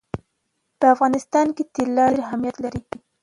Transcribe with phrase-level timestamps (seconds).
[0.79, 2.81] په افغانستان کې طلا ډېر اهمیت لري.